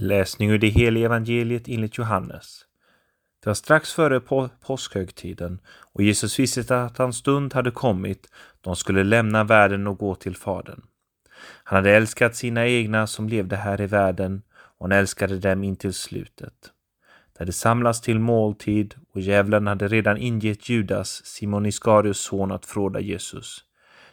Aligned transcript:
Läsning 0.00 0.50
ur 0.50 0.58
det 0.58 0.68
heliga 0.68 1.06
evangeliet 1.06 1.68
enligt 1.68 1.98
Johannes. 1.98 2.64
Det 3.42 3.50
var 3.50 3.54
strax 3.54 3.92
före 3.92 4.20
på 4.20 4.50
påskhögtiden 4.60 5.60
och 5.92 6.02
Jesus 6.02 6.38
visste 6.38 6.82
att 6.82 6.98
hans 6.98 7.16
stund 7.16 7.54
hade 7.54 7.70
kommit 7.70 8.28
då 8.60 8.70
han 8.70 8.76
skulle 8.76 9.04
lämna 9.04 9.44
världen 9.44 9.86
och 9.86 9.98
gå 9.98 10.14
till 10.14 10.36
Fadern. 10.36 10.82
Han 11.64 11.76
hade 11.76 11.90
älskat 11.90 12.36
sina 12.36 12.66
egna 12.66 13.06
som 13.06 13.28
levde 13.28 13.56
här 13.56 13.80
i 13.80 13.86
världen 13.86 14.42
och 14.50 14.84
han 14.84 14.92
älskade 14.92 15.38
dem 15.38 15.64
intill 15.64 15.94
slutet. 15.94 16.72
Det 17.32 17.38
hade 17.38 17.52
samlats 17.52 18.00
till 18.00 18.18
måltid 18.18 18.94
och 19.14 19.20
djävulen 19.20 19.66
hade 19.66 19.88
redan 19.88 20.16
ingett 20.16 20.68
Judas, 20.68 21.24
Simon 21.24 21.66
Iskarius 21.66 22.18
son, 22.18 22.52
att 22.52 22.66
fråda 22.66 23.00
Jesus. 23.00 23.64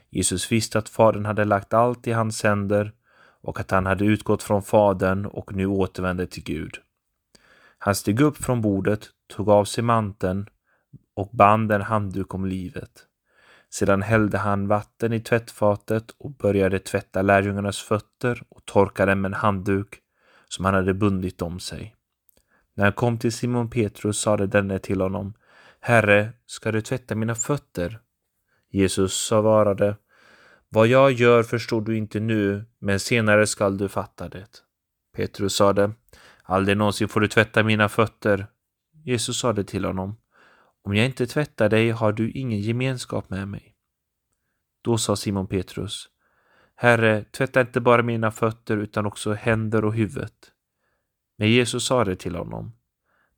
Jesus 0.10 0.52
visste 0.52 0.80
att 0.80 0.90
Fadern 0.90 1.26
hade 1.26 1.46
lagt 1.46 1.74
allt 1.74 2.08
i 2.08 2.12
hans 2.12 2.44
händer 2.44 2.92
och 3.46 3.60
att 3.60 3.72
han 3.72 3.86
hade 3.86 4.06
utgått 4.06 4.44
från 4.44 4.64
Fadern 4.64 5.26
och 5.26 5.56
nu 5.56 5.66
återvände 5.66 6.28
till 6.28 6.44
Gud. 6.44 6.78
Han 7.78 7.96
steg 7.96 8.22
upp 8.22 8.38
från 8.38 8.62
bordet, 8.62 9.10
tog 9.36 9.50
av 9.50 9.66
sig 9.66 9.84
manteln 9.84 10.50
och 11.16 11.30
band 11.34 11.72
en 11.72 11.82
handduk 11.82 12.34
om 12.34 12.46
livet. 12.46 13.06
Sedan 13.70 14.02
hällde 14.02 14.38
han 14.38 14.68
vatten 14.68 15.14
i 15.14 15.20
tvättfatet 15.20 16.12
och 16.18 16.32
började 16.32 16.80
tvätta 16.80 17.22
lärjungarnas 17.22 17.80
fötter 17.80 18.44
och 18.50 18.66
torka 18.66 19.06
dem 19.06 19.22
med 19.22 19.30
en 19.30 19.34
handduk 19.34 20.00
som 20.48 20.66
han 20.66 20.74
hade 20.74 20.94
bundit 20.94 21.42
om 21.42 21.60
sig. 21.60 21.96
När 22.74 22.84
han 22.84 22.94
kom 22.94 23.18
till 23.18 23.32
Simon 23.32 23.70
Petrus 23.70 24.18
sade 24.18 24.48
denne 24.48 24.80
till 24.80 25.02
honom 25.02 25.34
Herre, 25.80 26.30
ska 26.46 26.72
du 26.72 26.82
tvätta 26.82 27.16
mina 27.16 27.36
fötter? 27.36 28.00
Jesus 28.72 29.14
svarade 29.14 29.96
vad 30.76 30.88
jag 30.88 31.12
gör 31.12 31.44
förstår 31.44 31.82
du 31.82 31.98
inte 31.98 32.20
nu, 32.20 32.66
men 32.80 33.00
senare 33.00 33.48
skall 33.48 33.78
du 33.78 33.90
fatta 33.90 34.30
det. 34.30 34.48
Petrus 35.16 35.56
sade, 35.56 35.92
aldrig 36.44 36.78
någonsin 36.78 37.08
får 37.08 37.20
du 37.20 37.28
tvätta 37.28 37.64
mina 37.64 37.90
fötter. 37.90 38.48
Jesus 39.04 39.40
sade 39.40 39.64
till 39.64 39.86
honom, 39.86 40.18
om 40.84 40.96
jag 40.96 41.06
inte 41.06 41.28
tvättar 41.28 41.70
dig 41.70 41.90
har 41.90 42.14
du 42.14 42.32
ingen 42.32 42.60
gemenskap 42.60 43.30
med 43.30 43.48
mig. 43.48 43.76
Då 44.84 44.98
sa 44.98 45.16
Simon 45.16 45.48
Petrus, 45.48 46.10
Herre, 46.76 47.24
tvätta 47.24 47.62
inte 47.62 47.82
bara 47.82 48.04
mina 48.04 48.32
fötter 48.32 48.78
utan 48.78 49.06
också 49.06 49.34
händer 49.34 49.86
och 49.86 49.94
huvudet. 49.94 50.52
Men 51.38 51.50
Jesus 51.50 51.86
sade 51.86 52.16
till 52.16 52.36
honom, 52.36 52.72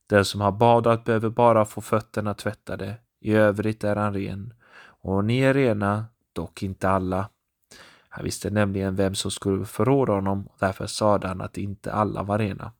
den 0.09 0.25
som 0.25 0.41
har 0.41 0.51
badat 0.51 1.05
behöver 1.05 1.29
bara 1.29 1.65
få 1.65 1.81
fötterna 1.81 2.33
tvättade, 2.33 2.97
i 3.21 3.33
övrigt 3.33 3.83
är 3.83 3.95
han 3.95 4.13
ren. 4.13 4.53
Och 5.01 5.25
ni 5.25 5.39
är 5.39 5.53
rena, 5.53 6.05
dock 6.37 6.63
inte 6.63 6.89
alla. 6.89 7.29
Han 8.09 8.23
visste 8.23 8.49
nämligen 8.49 8.95
vem 8.95 9.15
som 9.15 9.31
skulle 9.31 9.65
förråda 9.65 10.13
honom 10.13 10.47
och 10.47 10.57
därför 10.59 10.87
sade 10.87 11.27
han 11.27 11.41
att 11.41 11.57
inte 11.57 11.93
alla 11.93 12.23
var 12.23 12.39
rena. 12.39 12.71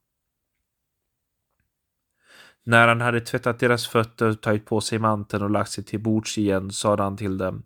När 2.64 2.88
han 2.88 3.00
hade 3.00 3.20
tvättat 3.20 3.58
deras 3.58 3.86
fötter, 3.86 4.32
tagit 4.32 4.66
på 4.66 4.80
sig 4.80 4.98
manteln 4.98 5.44
och 5.44 5.50
lagt 5.50 5.70
sig 5.70 5.84
till 5.84 6.02
bords 6.02 6.38
igen 6.38 6.70
sade 6.70 7.02
han 7.02 7.16
till 7.16 7.38
dem 7.38 7.62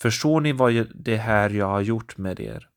Förstår 0.00 0.40
ni 0.40 0.52
vad 0.52 0.86
det 0.94 1.16
här 1.16 1.50
jag 1.50 1.66
har 1.66 1.80
gjort 1.80 2.18
med 2.18 2.40
er? 2.40 2.68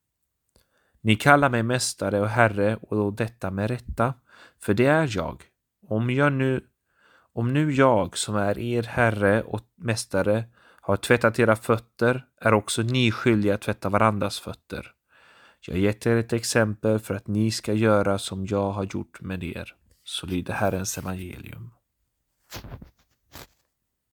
Ni 1.02 1.16
kallar 1.16 1.50
mig 1.50 1.64
mästare 1.64 2.22
och 2.22 2.30
herre 2.30 2.78
och 2.82 3.14
detta 3.14 3.52
med 3.52 3.70
rätta, 3.70 4.14
för 4.60 4.74
det 4.74 4.86
är 4.86 5.10
jag. 5.18 5.44
Om 5.88 6.10
jag 6.10 6.34
nu 6.34 6.68
om 7.34 7.54
nu 7.54 7.72
jag 7.72 8.18
som 8.18 8.36
är 8.36 8.60
er 8.60 8.84
herre 8.84 9.44
och 9.44 9.62
mästare 9.76 10.44
har 10.86 10.98
tvättat 10.98 11.40
era 11.40 11.56
fötter 11.56 12.26
är 12.42 12.54
också 12.54 12.82
ni 12.82 13.12
skyldiga 13.12 13.56
att 13.56 13.62
tvätta 13.62 13.90
varandras 13.90 14.40
fötter. 14.40 14.92
Jag 15.60 15.74
har 15.74 15.80
gett 15.80 16.06
er 16.06 16.16
ett 16.16 16.34
exempel 16.34 17.00
för 17.00 17.16
att 17.16 17.28
ni 17.28 17.52
ska 17.52 17.74
göra 17.74 18.18
som 18.18 18.46
jag 18.46 18.72
har 18.72 18.84
gjort 18.84 19.22
med 19.22 19.44
er. 19.44 19.76
Så 20.04 20.26
lyder 20.28 20.54
Herrens 20.54 20.98
evangelium. 20.98 21.72